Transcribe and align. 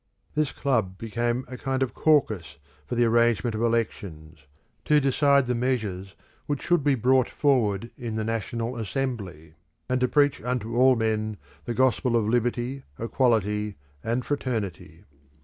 This 0.33 0.51
club 0.51 0.97
became 0.97 1.45
a 1.47 1.57
kind 1.59 1.83
of 1.83 1.93
caucus 1.93 2.57
for 2.87 2.95
the 2.95 3.05
arrangement 3.05 3.53
of 3.53 3.61
elections, 3.61 4.47
to 4.85 4.99
decide 4.99 5.45
the 5.45 5.53
measures 5.53 6.15
which 6.47 6.63
should 6.63 6.83
be 6.83 6.95
brought 6.95 7.29
forward 7.29 7.91
in 7.99 8.15
the 8.15 8.23
National 8.23 8.77
Assembly, 8.77 9.53
and 9.87 10.01
to 10.01 10.07
preach 10.07 10.41
unto 10.41 10.75
all 10.75 10.95
men 10.95 11.37
the 11.65 11.75
gospel 11.75 12.15
of 12.15 12.27
liberty, 12.27 12.81
equality, 12.97 13.75
and 14.03 14.25
fraternity. 14.25 15.03